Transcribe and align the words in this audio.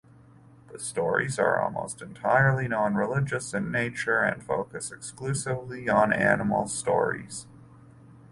The 0.71 0.79
stories 0.79 1.37
are 1.37 1.61
almost 1.61 2.01
entirely 2.01 2.67
non-religious 2.67 3.53
in 3.53 3.71
nature, 3.71 4.17
and 4.23 4.41
focus 4.43 4.91
exclusively 4.91 5.89
on 5.89 6.11
animal 6.11 6.67
stories. 6.67 7.45